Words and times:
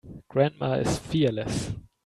Grandma 0.31 0.79
is 0.79 0.97
fearless. 0.97 1.75